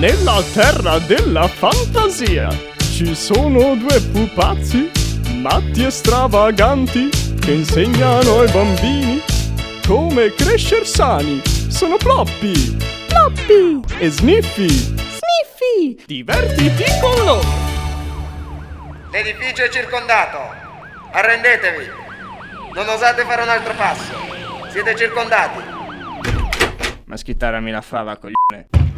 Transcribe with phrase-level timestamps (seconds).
[0.00, 4.90] Nella terra della fantasia ci sono due pupazzi,
[5.42, 9.20] matti e stravaganti, che insegnano ai bambini
[9.86, 11.42] come crescer sani.
[11.68, 12.78] Sono Ploppy,
[13.08, 14.70] Ploppy, e Sniffy.
[14.70, 16.02] Sniffy.
[16.06, 17.48] Divertiti con loro.
[19.10, 20.38] L'edificio è circondato.
[21.10, 21.90] Arrendetevi.
[22.72, 24.14] Non osate fare un altro passo.
[24.70, 25.60] Siete circondati.
[27.04, 28.89] Ma schittarami la fava, coglione.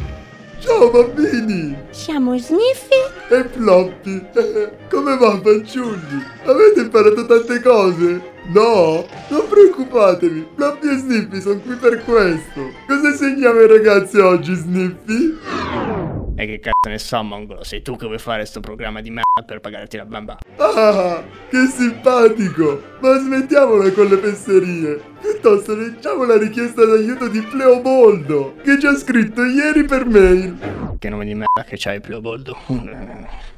[0.65, 1.75] Ciao bambini!
[1.89, 2.95] Siamo Sniffy
[3.29, 4.25] e Floppy.
[4.89, 6.23] Come va fanciulli?
[6.45, 8.21] Avete imparato tante cose?
[8.53, 9.05] No?
[9.27, 12.71] Non preoccupatevi, Floppy e Sniffy sono qui per questo.
[12.87, 15.37] Cosa insegniamo ai ragazzi oggi, Sniffy?
[16.43, 17.63] E che cazzo ne so, mongolo?
[17.63, 20.39] Sei tu che vuoi fare sto programma di merda per pagarti la bamba?
[20.57, 22.81] Ah, che simpatico!
[22.99, 25.01] Ma smettiamola con le fesserie!
[25.21, 30.97] Piuttosto leggiamo la richiesta d'aiuto di Pleoboldo, che ci ha scritto ieri per mail.
[30.99, 32.57] Che nome di merda che c'hai, Pleoboldo?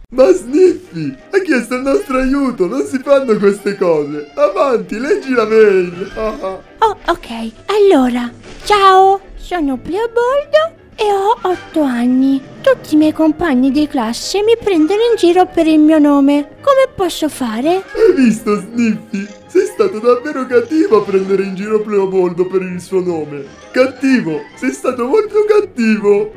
[0.10, 4.30] Ma Sniffy ha chiesto il nostro aiuto, non si fanno queste cose.
[4.36, 6.12] Avanti, leggi la mail.
[6.16, 7.52] oh, ok.
[7.66, 8.32] Allora,
[8.64, 12.54] ciao, sono Pleoboldo e ho 8 anni.
[12.66, 16.58] Tutti i miei compagni di classe mi prendono in giro per il mio nome.
[16.62, 17.84] Come posso fare?
[17.94, 19.28] Hai visto, Sniffy?
[19.46, 23.46] Sei stato davvero cattivo a prendere in giro Pleoboldo per il suo nome.
[23.72, 26.32] Cattivo, sei stato molto cattivo.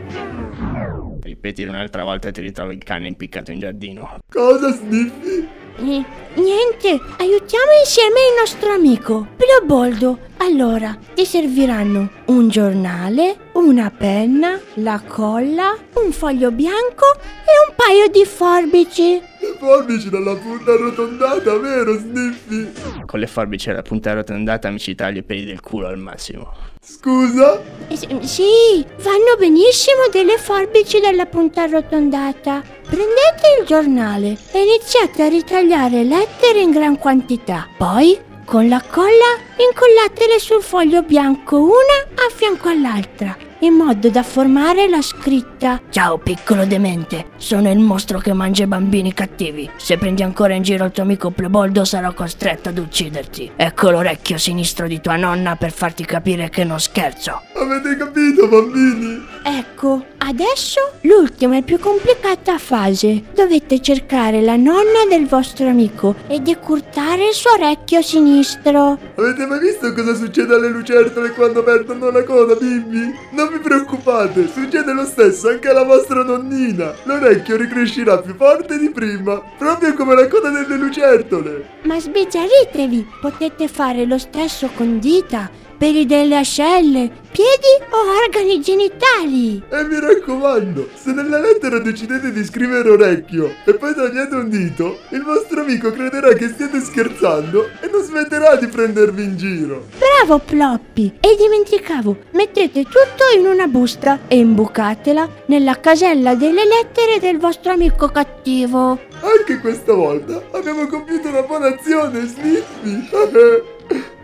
[1.22, 4.18] Ripetilo un'altra volta e ti ritrovi il cane impiccato in giardino.
[4.30, 5.48] Cosa, Sniffy?
[5.80, 10.18] Eh, niente, aiutiamo insieme il nostro amico, Pleoboldo.
[10.38, 18.08] Allora, ti serviranno un giornale, una penna, la colla, un foglio bianco e un paio
[18.08, 19.22] di forbici.
[19.58, 22.70] Forbici dalla punta arrotondata, vero Sniffy?
[23.04, 26.54] Con le forbici alla punta arrotondata mi ci taglio i peli del culo al massimo.
[26.80, 27.60] Scusa?
[27.88, 32.62] Eh, sì, vanno benissimo delle forbici dalla punta arrotondata.
[32.82, 37.66] Prendete il giornale e iniziate a ritagliare lettere in gran quantità.
[37.76, 44.22] Poi, con la colla, incollatele sul foglio bianco una a fianco all'altra, in modo da
[44.22, 49.68] formare la scritta Ciao piccolo demente, sono il mostro che mangia i bambini cattivi.
[49.76, 53.52] Se prendi ancora in giro il tuo amico Pleboldo sarò costretto ad ucciderti.
[53.56, 57.47] Ecco l'orecchio sinistro di tua nonna per farti capire che non scherzo.
[57.60, 59.20] Avete capito bambini?
[59.42, 63.24] Ecco, adesso l'ultima e più complicata fase.
[63.34, 68.96] Dovete cercare la nonna del vostro amico e decurtare il suo orecchio sinistro.
[69.16, 73.12] Avete mai visto cosa succede alle lucertole quando perdono la coda, bimbi?
[73.32, 76.94] Non vi preoccupate, succede lo stesso anche alla vostra nonnina.
[77.02, 81.66] L'orecchio ricrescerà più forte di prima, proprio come la coda delle lucertole.
[81.82, 89.62] Ma sbizzarritevi, potete fare lo stesso con dita, peli delle ascelle, piedi o organi genitali.
[89.70, 94.98] E mi raccomando, se nella lettera decidete di scrivere orecchio e poi togliete un dito,
[95.10, 99.86] il vostro amico crederà che stiate scherzando e non smetterà di prendervi in giro.
[99.98, 101.18] Bravo Ploppy!
[101.20, 107.72] E dimenticavo, mettete tutto in una busta e imbucatela nella casella delle lettere del vostro
[107.72, 108.98] amico cattivo.
[109.20, 113.76] Anche questa volta abbiamo compiuto una buona azione, Sniffy!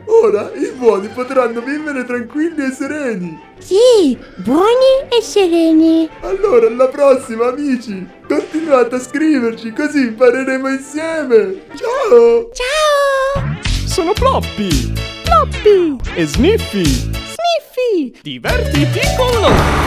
[0.06, 3.40] Ora i buoni potranno vivere tranquilli e sereni.
[3.58, 6.08] Sì, buoni e sereni.
[6.20, 8.06] Allora, alla prossima, amici.
[8.28, 11.62] Continuate a scriverci, così impareremo insieme.
[11.74, 12.50] Ciao!
[12.52, 13.58] Ciao!
[13.86, 14.92] Sono Ploppy.
[15.24, 15.96] Ploppy.
[16.14, 16.84] E Sniffy.
[16.84, 18.20] Sniffy.
[18.22, 19.83] Divertiti con loro.